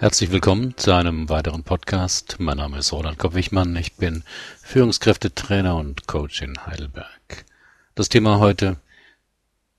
Herzlich 0.00 0.30
willkommen 0.30 0.76
zu 0.76 0.92
einem 0.94 1.28
weiteren 1.28 1.64
Podcast. 1.64 2.36
Mein 2.38 2.58
Name 2.58 2.78
ist 2.78 2.92
Roland 2.92 3.18
Kopp-Wichmann. 3.18 3.74
Ich 3.74 3.94
bin 3.94 4.22
Führungskräftetrainer 4.62 5.74
und 5.74 6.06
Coach 6.06 6.40
in 6.40 6.66
Heidelberg. 6.66 7.44
Das 7.96 8.08
Thema 8.08 8.38
heute, 8.38 8.76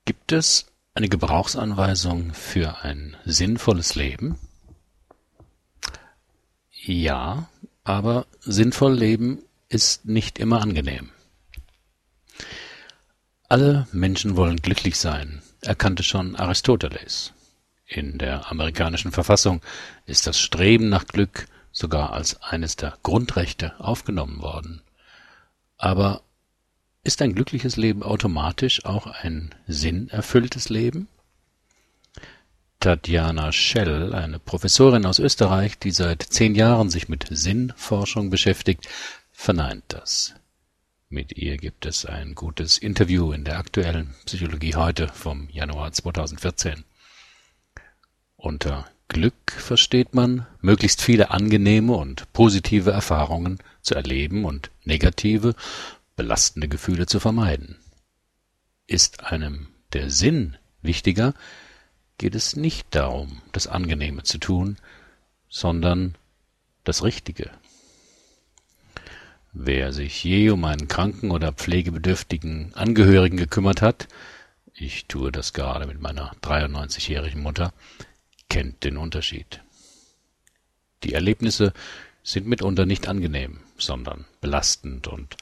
gibt 0.04 0.32
es 0.32 0.66
eine 0.92 1.08
Gebrauchsanweisung 1.08 2.34
für 2.34 2.82
ein 2.82 3.16
sinnvolles 3.24 3.94
Leben? 3.94 4.38
Ja, 6.70 7.48
aber 7.82 8.26
sinnvoll 8.40 8.92
leben 8.92 9.38
ist 9.70 10.04
nicht 10.04 10.38
immer 10.38 10.60
angenehm. 10.60 11.08
Alle 13.48 13.88
Menschen 13.90 14.36
wollen 14.36 14.60
glücklich 14.60 14.98
sein, 14.98 15.40
erkannte 15.62 16.02
schon 16.02 16.36
Aristoteles. 16.36 17.32
In 17.92 18.18
der 18.18 18.48
amerikanischen 18.48 19.10
Verfassung 19.10 19.62
ist 20.06 20.28
das 20.28 20.38
Streben 20.38 20.88
nach 20.88 21.08
Glück 21.08 21.48
sogar 21.72 22.12
als 22.12 22.40
eines 22.40 22.76
der 22.76 22.96
Grundrechte 23.02 23.74
aufgenommen 23.80 24.40
worden. 24.42 24.80
Aber 25.76 26.22
ist 27.02 27.20
ein 27.20 27.34
glückliches 27.34 27.76
Leben 27.76 28.04
automatisch 28.04 28.84
auch 28.84 29.08
ein 29.08 29.52
sinnerfülltes 29.66 30.68
Leben? 30.68 31.08
Tatjana 32.78 33.50
Schell, 33.50 34.14
eine 34.14 34.38
Professorin 34.38 35.04
aus 35.04 35.18
Österreich, 35.18 35.76
die 35.76 35.90
seit 35.90 36.22
zehn 36.22 36.54
Jahren 36.54 36.90
sich 36.90 37.08
mit 37.08 37.26
Sinnforschung 37.28 38.30
beschäftigt, 38.30 38.88
verneint 39.32 39.82
das. 39.88 40.36
Mit 41.08 41.36
ihr 41.36 41.56
gibt 41.56 41.86
es 41.86 42.06
ein 42.06 42.36
gutes 42.36 42.78
Interview 42.78 43.32
in 43.32 43.42
der 43.42 43.58
aktuellen 43.58 44.14
Psychologie 44.26 44.76
heute 44.76 45.08
vom 45.08 45.48
Januar 45.50 45.90
2014. 45.90 46.84
Unter 48.40 48.86
Glück 49.08 49.52
versteht 49.52 50.14
man, 50.14 50.46
möglichst 50.62 51.02
viele 51.02 51.30
angenehme 51.30 51.92
und 51.92 52.32
positive 52.32 52.90
Erfahrungen 52.90 53.58
zu 53.82 53.94
erleben 53.94 54.46
und 54.46 54.70
negative, 54.82 55.54
belastende 56.16 56.66
Gefühle 56.66 57.04
zu 57.04 57.20
vermeiden. 57.20 57.76
Ist 58.86 59.24
einem 59.24 59.68
der 59.92 60.08
Sinn 60.08 60.56
wichtiger, 60.80 61.34
geht 62.16 62.34
es 62.34 62.56
nicht 62.56 62.86
darum, 62.94 63.42
das 63.52 63.66
Angenehme 63.66 64.22
zu 64.22 64.38
tun, 64.38 64.78
sondern 65.50 66.14
das 66.84 67.04
Richtige. 67.04 67.50
Wer 69.52 69.92
sich 69.92 70.24
je 70.24 70.48
um 70.48 70.64
einen 70.64 70.88
kranken 70.88 71.30
oder 71.30 71.52
pflegebedürftigen 71.52 72.72
Angehörigen 72.74 73.36
gekümmert 73.36 73.82
hat, 73.82 74.08
ich 74.72 75.04
tue 75.08 75.30
das 75.30 75.52
gerade 75.52 75.86
mit 75.86 76.00
meiner 76.00 76.32
93-jährigen 76.40 77.42
Mutter, 77.42 77.74
kennt 78.50 78.84
den 78.84 78.98
Unterschied. 78.98 79.62
Die 81.04 81.14
Erlebnisse 81.14 81.72
sind 82.22 82.46
mitunter 82.46 82.84
nicht 82.84 83.08
angenehm, 83.08 83.60
sondern 83.78 84.26
belastend 84.42 85.08
und 85.08 85.38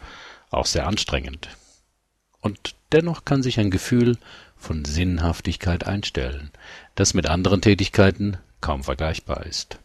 auch 0.51 0.67
sehr 0.67 0.87
anstrengend. 0.87 1.49
Und 2.41 2.77
dennoch 2.93 3.25
kann 3.25 3.43
sich 3.43 3.59
ein 3.59 3.73
Gefühl 3.73 4.17
von 4.57 4.85
Sinnhaftigkeit 4.85 5.85
einstellen, 5.85 6.53
das 6.95 7.15
mit 7.15 7.27
anderen 7.27 7.61
Tätigkeiten 7.61 8.37
kaum 8.61 8.85
vergleichbar 8.85 9.45
ist. 9.47 9.81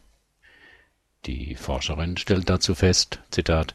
Die 1.26 1.56
Forscherin 1.56 2.16
stellt 2.16 2.48
dazu 2.50 2.74
fest, 2.74 3.18
Zitat, 3.30 3.74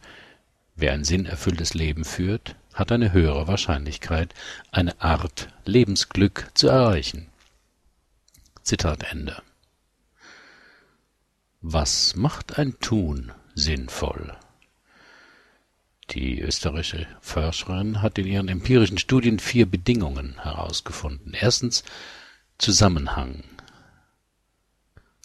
wer 0.76 0.94
ein 0.94 1.04
sinnerfülltes 1.04 1.74
Leben 1.74 2.06
führt, 2.06 2.56
hat 2.74 2.92
eine 2.92 3.12
höhere 3.12 3.48
Wahrscheinlichkeit, 3.48 4.34
eine 4.72 5.02
Art 5.02 5.50
Lebensglück 5.66 6.52
zu 6.54 6.68
erreichen. 6.68 7.28
Zitat 8.70 9.02
Ende. 9.02 9.42
Was 11.60 12.16
macht 12.16 12.60
ein 12.60 12.80
Tun 12.80 13.32
sinnvoll? 13.56 14.38
Die 16.12 16.40
österreichische 16.40 17.08
Forscherin 17.20 18.04
hat 18.04 18.20
in 18.20 18.28
ihren 18.28 18.48
empirischen 18.48 19.00
Studien 19.00 19.40
vier 19.40 19.66
Bedingungen 19.66 20.40
herausgefunden. 20.44 21.34
Erstens 21.34 21.84
Zusammenhang. 22.60 23.44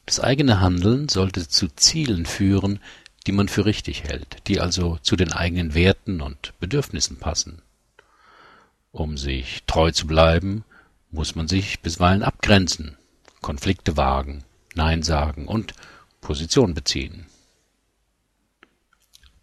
Das 0.06 0.21
eigene 0.21 0.60
Handeln 0.60 1.10
sollte 1.10 1.47
zu 1.47 1.69
Zielen 1.69 2.25
führen, 2.25 2.81
die 3.27 3.33
man 3.33 3.49
für 3.49 3.66
richtig 3.66 4.04
hält, 4.04 4.38
die 4.49 4.59
also 4.59 4.97
zu 5.03 5.16
den 5.16 5.34
eigenen 5.34 5.75
Werten 5.75 6.22
und 6.22 6.59
Bedürfnissen 6.60 7.19
passen. 7.19 7.60
Um 8.91 9.19
sich 9.19 9.65
treu 9.66 9.91
zu 9.91 10.06
bleiben, 10.06 10.65
muss 11.10 11.34
man 11.34 11.47
sich 11.47 11.81
bisweilen 11.81 12.22
abgrenzen, 12.22 12.97
Konflikte 13.44 13.99
wagen, 13.99 14.43
Nein 14.75 15.03
sagen 15.03 15.49
und 15.49 15.75
Position 16.22 16.72
beziehen. 16.72 17.27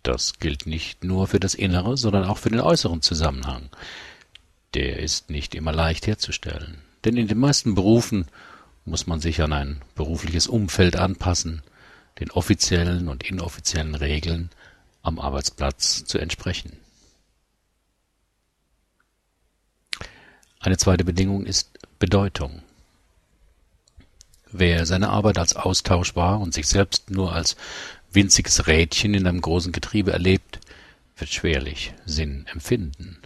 Das 0.01 0.39
gilt 0.39 0.65
nicht 0.65 1.03
nur 1.03 1.27
für 1.27 1.39
das 1.39 1.53
innere, 1.53 1.95
sondern 1.97 2.23
auch 2.23 2.39
für 2.39 2.49
den 2.49 2.61
äußeren 2.61 3.03
Zusammenhang. 3.03 3.69
Der 4.73 4.97
ist 4.97 5.29
nicht 5.29 5.53
immer 5.53 5.71
leicht 5.71 6.07
herzustellen, 6.07 6.81
denn 7.05 7.15
in 7.15 7.27
den 7.27 7.37
meisten 7.37 7.75
Berufen 7.75 8.25
muss 8.85 9.05
man 9.05 9.19
sich 9.19 9.39
an 9.43 9.53
ein 9.53 9.83
berufliches 9.93 10.47
Umfeld 10.47 10.95
anpassen, 10.95 11.61
den 12.19 12.31
offiziellen 12.31 13.07
und 13.07 13.21
inoffiziellen 13.21 13.93
Regeln 13.93 14.49
am 15.03 15.19
Arbeitsplatz 15.19 16.05
zu 16.05 16.17
entsprechen. 16.17 16.75
Eine 20.59 20.77
zweite 20.77 21.05
Bedingung 21.05 21.45
ist 21.45 21.77
Bedeutung. 21.99 22.63
Wer 24.51 24.85
seine 24.85 25.09
Arbeit 25.09 25.37
als 25.37 25.55
austauschbar 25.55 26.39
und 26.39 26.53
sich 26.53 26.67
selbst 26.67 27.09
nur 27.09 27.33
als 27.33 27.55
winziges 28.11 28.67
Rädchen 28.67 29.13
in 29.13 29.25
einem 29.25 29.41
großen 29.41 29.71
Getriebe 29.71 30.11
erlebt, 30.11 30.59
wird 31.17 31.31
schwerlich 31.31 31.93
Sinn 32.05 32.45
empfinden. 32.51 33.17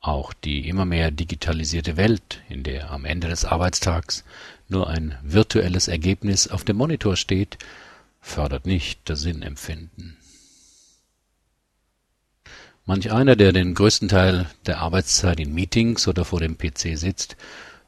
Auch 0.00 0.32
die 0.32 0.68
immer 0.68 0.84
mehr 0.84 1.10
digitalisierte 1.10 1.96
Welt, 1.96 2.40
in 2.48 2.62
der 2.62 2.92
am 2.92 3.04
Ende 3.04 3.26
des 3.26 3.44
Arbeitstags 3.44 4.22
nur 4.68 4.88
ein 4.88 5.18
virtuelles 5.22 5.88
Ergebnis 5.88 6.46
auf 6.46 6.62
dem 6.62 6.76
Monitor 6.76 7.16
steht, 7.16 7.58
fördert 8.20 8.66
nicht 8.66 9.00
das 9.04 9.20
Sinnempfinden. 9.20 10.16
Manch 12.84 13.10
einer, 13.10 13.34
der 13.34 13.52
den 13.52 13.74
größten 13.74 14.08
Teil 14.08 14.46
der 14.66 14.78
Arbeitszeit 14.78 15.40
in 15.40 15.52
Meetings 15.52 16.06
oder 16.06 16.24
vor 16.24 16.38
dem 16.38 16.56
PC 16.56 16.96
sitzt, 16.96 17.36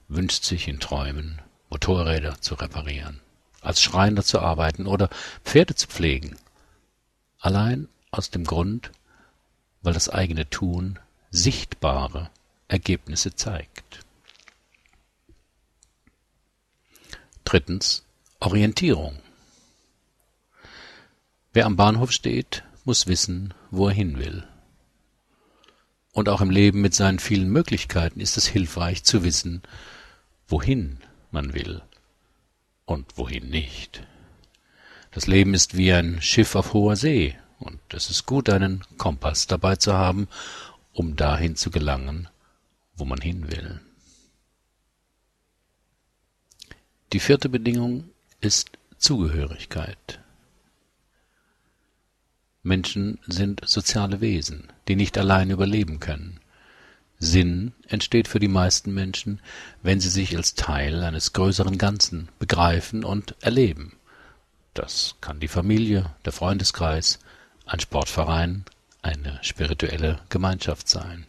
wünscht 0.08 0.42
sich 0.42 0.66
in 0.66 0.80
Träumen, 0.80 1.40
Motorräder 1.70 2.40
zu 2.40 2.54
reparieren 2.54 3.20
als 3.60 3.82
Schreiner 3.82 4.22
zu 4.22 4.40
arbeiten 4.40 4.86
oder 4.86 5.10
Pferde 5.44 5.74
zu 5.74 5.88
pflegen. 5.88 6.36
Allein 7.40 7.88
aus 8.10 8.30
dem 8.30 8.44
Grund, 8.44 8.90
weil 9.82 9.92
das 9.92 10.08
eigene 10.08 10.48
Tun 10.48 10.98
sichtbare 11.30 12.30
Ergebnisse 12.68 13.34
zeigt. 13.34 14.00
Drittens 17.44 18.04
Orientierung. 18.40 19.18
Wer 21.52 21.66
am 21.66 21.76
Bahnhof 21.76 22.12
steht, 22.12 22.62
muss 22.84 23.06
wissen, 23.06 23.54
wo 23.70 23.88
er 23.88 23.94
hin 23.94 24.18
will. 24.18 24.46
Und 26.12 26.28
auch 26.28 26.40
im 26.40 26.50
Leben 26.50 26.80
mit 26.80 26.94
seinen 26.94 27.18
vielen 27.18 27.48
Möglichkeiten 27.50 28.20
ist 28.20 28.36
es 28.36 28.46
hilfreich 28.46 29.04
zu 29.04 29.24
wissen, 29.24 29.62
wohin 30.46 31.00
man 31.30 31.54
will 31.54 31.82
und 32.84 33.16
wohin 33.18 33.48
nicht. 33.50 34.02
Das 35.10 35.26
Leben 35.26 35.54
ist 35.54 35.76
wie 35.76 35.92
ein 35.92 36.20
Schiff 36.22 36.54
auf 36.54 36.72
hoher 36.74 36.96
See, 36.96 37.36
und 37.58 37.80
es 37.92 38.10
ist 38.10 38.26
gut, 38.26 38.48
einen 38.48 38.84
Kompass 38.98 39.46
dabei 39.46 39.76
zu 39.76 39.92
haben, 39.92 40.28
um 40.92 41.16
dahin 41.16 41.56
zu 41.56 41.70
gelangen, 41.70 42.28
wo 42.94 43.04
man 43.04 43.20
hin 43.20 43.50
will. 43.50 43.80
Die 47.12 47.20
vierte 47.20 47.48
Bedingung 47.48 48.10
ist 48.40 48.70
Zugehörigkeit. 48.98 50.20
Menschen 52.62 53.18
sind 53.26 53.62
soziale 53.64 54.20
Wesen, 54.20 54.72
die 54.88 54.96
nicht 54.96 55.16
allein 55.16 55.50
überleben 55.50 56.00
können. 56.00 56.40
Sinn 57.18 57.72
entsteht 57.88 58.28
für 58.28 58.38
die 58.38 58.48
meisten 58.48 58.94
Menschen, 58.94 59.40
wenn 59.82 60.00
sie 60.00 60.08
sich 60.08 60.36
als 60.36 60.54
Teil 60.54 61.02
eines 61.02 61.32
größeren 61.32 61.78
Ganzen 61.78 62.28
begreifen 62.38 63.04
und 63.04 63.34
erleben. 63.40 63.96
Das 64.74 65.16
kann 65.20 65.40
die 65.40 65.48
Familie, 65.48 66.14
der 66.24 66.32
Freundeskreis, 66.32 67.18
ein 67.66 67.80
Sportverein, 67.80 68.64
eine 69.02 69.38
spirituelle 69.42 70.20
Gemeinschaft 70.28 70.88
sein. 70.88 71.26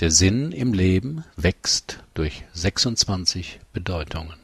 Der 0.00 0.10
Sinn 0.10 0.50
im 0.50 0.72
Leben 0.72 1.24
wächst 1.36 2.00
durch 2.14 2.44
26 2.52 3.60
Bedeutungen. 3.72 4.43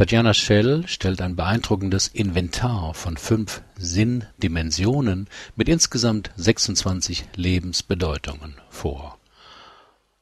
Tatjana 0.00 0.32
Schell 0.32 0.88
stellt 0.88 1.20
ein 1.20 1.36
beeindruckendes 1.36 2.08
Inventar 2.08 2.94
von 2.94 3.18
fünf 3.18 3.60
Sinndimensionen 3.76 5.28
mit 5.56 5.68
insgesamt 5.68 6.30
26 6.36 7.26
Lebensbedeutungen 7.36 8.54
vor. 8.70 9.18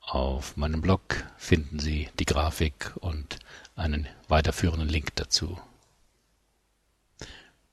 Auf 0.00 0.56
meinem 0.56 0.80
Blog 0.80 1.22
finden 1.36 1.78
Sie 1.78 2.08
die 2.18 2.24
Grafik 2.24 2.92
und 2.96 3.38
einen 3.76 4.08
weiterführenden 4.26 4.88
Link 4.88 5.14
dazu. 5.14 5.60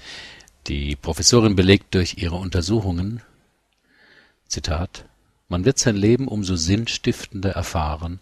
Die 0.65 0.95
Professorin 0.95 1.55
belegt 1.55 1.93
durch 1.93 2.17
ihre 2.17 2.37
Untersuchungen, 2.37 3.21
man 5.47 5.65
wird 5.65 5.77
sein 5.77 5.95
Leben 5.95 6.27
umso 6.27 6.55
sinnstiftender 6.55 7.51
erfahren, 7.51 8.19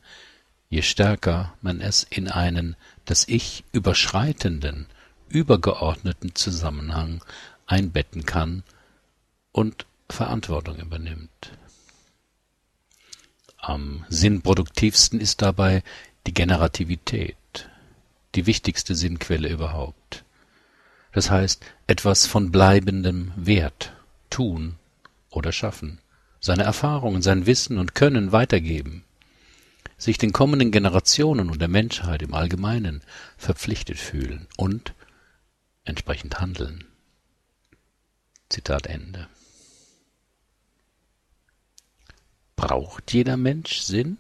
je 0.69 0.81
stärker 0.81 1.54
man 1.62 1.81
es 1.81 2.04
in 2.04 2.28
einen 2.30 2.75
das 3.06 3.28
Ich 3.28 3.63
überschreitenden, 3.72 4.88
übergeordneten 5.30 6.36
Zusammenhang 6.36 7.24
einbetten 7.66 8.25
kann 8.25 8.63
und 9.51 9.86
Verantwortung 10.10 10.78
übernimmt. 10.78 11.51
Am 13.57 14.06
sinnproduktivsten 14.10 15.19
ist 15.19 15.42
dabei 15.42 15.83
die 16.28 16.33
Generativität, 16.33 17.69
die 18.36 18.45
wichtigste 18.45 18.95
Sinnquelle 18.95 19.50
überhaupt. 19.50 20.24
Das 21.13 21.30
heißt, 21.30 21.63
etwas 21.88 22.25
von 22.25 22.51
bleibendem 22.51 23.33
Wert 23.36 23.94
tun 24.30 24.78
oder 25.30 25.51
schaffen, 25.51 26.00
seine 26.41 26.63
Erfahrungen, 26.63 27.21
sein 27.21 27.45
Wissen 27.45 27.77
und 27.77 27.95
Können 27.95 28.31
weitergeben, 28.31 29.05
sich 29.97 30.17
den 30.17 30.33
kommenden 30.33 30.71
Generationen 30.71 31.49
und 31.51 31.61
der 31.61 31.67
Menschheit 31.67 32.23
im 32.23 32.33
Allgemeinen 32.33 33.01
verpflichtet 33.38 33.99
fühlen 33.99 34.47
und 34.57 34.93
entsprechend 35.85 36.41
handeln. 36.41 36.83
Zitat 38.49 38.88
Ende. 38.88 39.27
Braucht 42.55 43.13
jeder 43.13 43.37
Mensch 43.37 43.77
Sinn? 43.79 44.17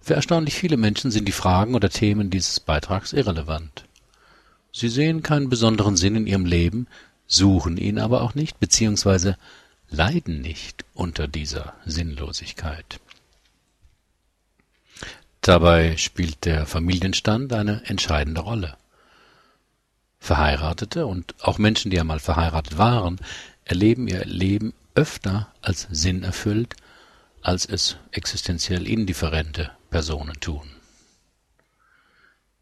Für 0.00 0.14
erstaunlich 0.14 0.54
viele 0.54 0.76
Menschen 0.76 1.10
sind 1.10 1.26
die 1.26 1.32
Fragen 1.32 1.74
oder 1.74 1.90
Themen 1.90 2.30
dieses 2.30 2.60
Beitrags 2.60 3.12
irrelevant. 3.12 3.84
Sie 4.72 4.88
sehen 4.88 5.22
keinen 5.22 5.48
besonderen 5.48 5.96
Sinn 5.96 6.16
in 6.16 6.26
ihrem 6.26 6.46
Leben, 6.46 6.86
suchen 7.26 7.76
ihn 7.76 7.98
aber 7.98 8.22
auch 8.22 8.34
nicht, 8.34 8.58
beziehungsweise 8.58 9.36
leiden 9.90 10.40
nicht 10.40 10.84
unter 10.94 11.28
dieser 11.28 11.74
Sinnlosigkeit. 11.84 13.00
Dabei 15.40 15.96
spielt 15.96 16.44
der 16.44 16.66
Familienstand 16.66 17.52
eine 17.52 17.82
entscheidende 17.86 18.42
Rolle. 18.42 18.76
Verheiratete 20.20 21.06
und 21.06 21.34
auch 21.40 21.58
Menschen, 21.58 21.90
die 21.90 22.00
einmal 22.00 22.18
verheiratet 22.18 22.76
waren, 22.76 23.18
erleben 23.64 24.08
ihr 24.08 24.24
Leben 24.24 24.74
öfter 24.94 25.48
als 25.62 25.86
sinnerfüllt, 25.90 26.74
als 27.40 27.64
es 27.66 27.96
existenziell 28.10 28.86
indifferente 28.86 29.70
Personen 29.90 30.38
tun. 30.40 30.68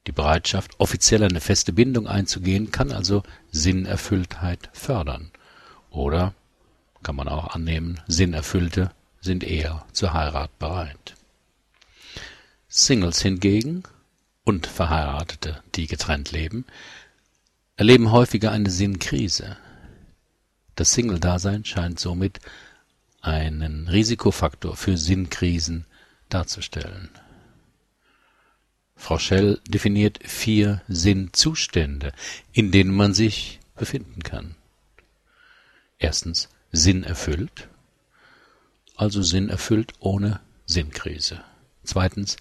Die 0.07 0.13
Bereitschaft, 0.13 0.79
offiziell 0.79 1.25
eine 1.25 1.41
feste 1.41 1.73
Bindung 1.73 2.07
einzugehen, 2.07 2.71
kann 2.71 2.93
also 2.93 3.25
Sinnerfülltheit 3.51 4.69
fördern. 4.73 5.33
Oder 5.91 6.35
kann 7.07 7.15
man 7.15 7.29
auch 7.29 7.55
annehmen, 7.55 8.01
Sinnerfüllte 8.09 8.91
sind 9.21 9.45
eher 9.45 9.87
zur 9.93 10.13
Heirat 10.13 10.59
bereit. 10.59 11.15
Singles 12.67 13.23
hingegen 13.23 13.85
und 14.43 14.67
Verheiratete, 14.67 15.63
die 15.77 15.87
getrennt 15.87 16.33
leben, 16.33 16.65
erleben 17.77 18.11
häufiger 18.11 18.51
eine 18.51 18.71
Sinnkrise. 18.71 19.57
Das 20.75 20.95
Single-Dasein 20.95 21.65
scheint 21.65 22.01
somit 22.01 22.41
einen 23.21 23.87
Risikofaktor 23.87 24.77
für 24.77 24.99
Sinnkrisen 24.99 25.87
darzustellen. 26.29 27.09
Frau 28.97 29.21
Schell 29.21 29.61
definiert 29.69 30.19
vier 30.25 30.83
Sinnzustände, 30.89 32.13
in 32.51 32.73
denen 32.73 32.93
man 32.93 33.15
sich 33.15 33.61
befinden 33.77 34.25
kann. 34.25 34.57
Erstens 36.01 36.49
Sinn 36.77 37.05
erfüllt, 37.05 37.69
also 38.97 39.23
Sinn 39.23 39.49
erfüllt 39.49 39.95
ohne 39.99 40.41
Sinnkrise. 40.67 41.43
Zweitens 41.85 42.37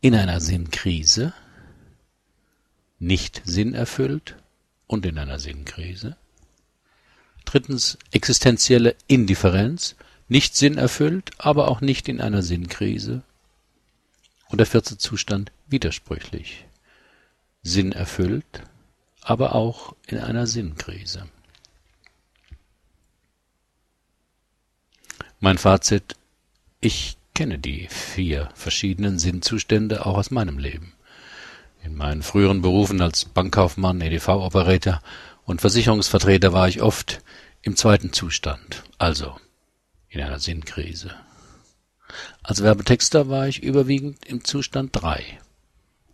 in 0.00 0.14
einer 0.14 0.40
Sinnkrise, 0.40 1.32
nicht 2.98 3.42
sinnerfüllt 3.44 4.36
und 4.86 5.06
in 5.06 5.18
einer 5.18 5.38
Sinnkrise. 5.38 6.16
Drittens 7.44 7.98
existenzielle 8.10 8.96
Indifferenz, 9.06 9.94
nicht 10.28 10.56
sinnerfüllt, 10.56 11.30
aber 11.38 11.68
auch 11.68 11.80
nicht 11.80 12.08
in 12.08 12.20
einer 12.20 12.42
Sinnkrise. 12.42 13.22
Und 14.48 14.58
der 14.58 14.66
vierte 14.66 14.98
Zustand 14.98 15.52
widersprüchlich, 15.68 16.66
sinnerfüllt, 17.62 18.62
aber 19.20 19.54
auch 19.54 19.94
in 20.06 20.18
einer 20.18 20.46
Sinnkrise. 20.46 21.28
Mein 25.44 25.58
Fazit, 25.58 26.14
ich 26.80 27.16
kenne 27.34 27.58
die 27.58 27.88
vier 27.88 28.48
verschiedenen 28.54 29.18
Sinnzustände 29.18 30.06
auch 30.06 30.16
aus 30.16 30.30
meinem 30.30 30.56
Leben. 30.56 30.92
In 31.82 31.96
meinen 31.96 32.22
früheren 32.22 32.62
Berufen 32.62 33.02
als 33.02 33.24
Bankkaufmann, 33.24 34.00
EDV-Operator 34.00 35.02
und 35.44 35.60
Versicherungsvertreter 35.60 36.52
war 36.52 36.68
ich 36.68 36.80
oft 36.80 37.22
im 37.60 37.74
zweiten 37.74 38.12
Zustand, 38.12 38.84
also 38.98 39.36
in 40.10 40.20
einer 40.20 40.38
Sinnkrise. 40.38 41.12
Als 42.44 42.62
Werbetexter 42.62 43.28
war 43.28 43.48
ich 43.48 43.64
überwiegend 43.64 44.24
im 44.24 44.44
Zustand 44.44 44.90
drei, 44.92 45.40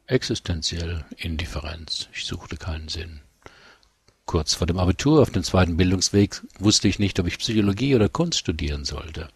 existenziell 0.07 1.05
Indifferenz, 1.19 2.09
ich 2.15 2.25
suchte 2.25 2.57
keinen 2.57 2.89
Sinn. 2.89 3.21
Kurz 4.29 4.53
vor 4.53 4.67
dem 4.67 4.79
Abitur 4.79 5.23
auf 5.23 5.31
dem 5.31 5.43
zweiten 5.43 5.79
Bildungsweg 5.79 6.43
wusste 6.59 6.87
ich 6.87 6.99
nicht, 6.99 7.19
ob 7.19 7.27
ich 7.27 7.39
Psychologie 7.39 7.95
oder 7.95 8.11
Kunst 8.11 8.39
studieren 8.39 8.85
sollte. 8.85 9.31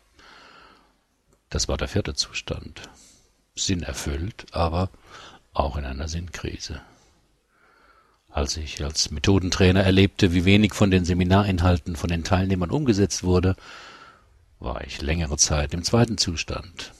Das 1.48 1.66
war 1.66 1.78
der 1.78 1.88
vierte 1.88 2.12
Zustand. 2.12 2.82
Sinn 3.54 3.82
erfüllt, 3.82 4.44
aber 4.50 4.90
auch 5.54 5.78
in 5.78 5.86
einer 5.86 6.08
Sinnkrise. 6.08 6.82
Als 8.28 8.58
ich 8.58 8.84
als 8.84 9.10
Methodentrainer 9.10 9.82
erlebte, 9.82 10.34
wie 10.34 10.44
wenig 10.44 10.74
von 10.74 10.90
den 10.90 11.06
Seminarinhalten 11.06 11.96
von 11.96 12.10
den 12.10 12.22
Teilnehmern 12.22 12.70
umgesetzt 12.70 13.24
wurde, 13.24 13.56
war 14.58 14.84
ich 14.84 15.00
längere 15.00 15.38
Zeit 15.38 15.72
im 15.72 15.84
zweiten 15.84 16.18
Zustand. 16.18 16.92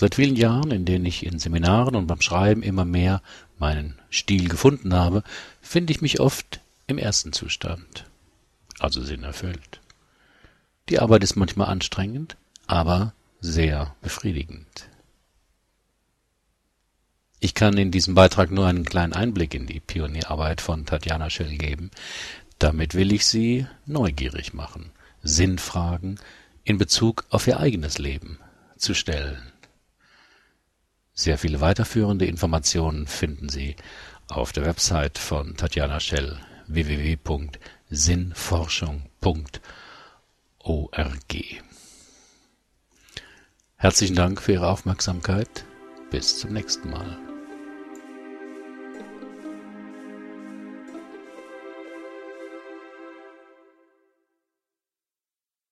Seit 0.00 0.14
vielen 0.14 0.34
Jahren, 0.34 0.70
in 0.70 0.86
denen 0.86 1.04
ich 1.04 1.26
in 1.26 1.38
Seminaren 1.38 1.94
und 1.94 2.06
beim 2.06 2.22
Schreiben 2.22 2.62
immer 2.62 2.86
mehr 2.86 3.20
meinen 3.58 3.98
Stil 4.08 4.48
gefunden 4.48 4.94
habe, 4.94 5.22
finde 5.60 5.92
ich 5.92 6.00
mich 6.00 6.20
oft 6.20 6.62
im 6.86 6.96
ersten 6.96 7.34
Zustand, 7.34 8.06
also 8.78 9.02
sinnerfüllt. 9.02 9.82
Die 10.88 11.00
Arbeit 11.00 11.22
ist 11.22 11.36
manchmal 11.36 11.68
anstrengend, 11.68 12.38
aber 12.66 13.12
sehr 13.42 13.94
befriedigend. 14.00 14.88
Ich 17.38 17.52
kann 17.52 17.76
in 17.76 17.90
diesem 17.90 18.14
Beitrag 18.14 18.50
nur 18.50 18.66
einen 18.68 18.86
kleinen 18.86 19.12
Einblick 19.12 19.52
in 19.52 19.66
die 19.66 19.80
Pionierarbeit 19.80 20.62
von 20.62 20.86
Tatjana 20.86 21.28
Schell 21.28 21.58
geben. 21.58 21.90
Damit 22.58 22.94
will 22.94 23.12
ich 23.12 23.26
Sie 23.26 23.66
neugierig 23.84 24.54
machen, 24.54 24.92
Sinnfragen 25.22 26.18
in 26.64 26.78
Bezug 26.78 27.26
auf 27.28 27.46
Ihr 27.46 27.60
eigenes 27.60 27.98
Leben 27.98 28.38
zu 28.78 28.94
stellen. 28.94 29.49
Sehr 31.12 31.38
viele 31.38 31.60
weiterführende 31.60 32.26
Informationen 32.26 33.06
finden 33.06 33.48
Sie 33.48 33.76
auf 34.28 34.52
der 34.52 34.64
Website 34.64 35.18
von 35.18 35.56
Tatjana 35.56 36.00
Schell 36.00 36.38
www.sinnforschung.org 36.68 39.60
org. 40.62 41.62
Herzlichen 43.76 44.16
Dank 44.16 44.42
für 44.42 44.52
Ihre 44.52 44.68
Aufmerksamkeit. 44.68 45.64
Bis 46.10 46.38
zum 46.38 46.52
nächsten 46.52 46.90
Mal. 46.90 47.29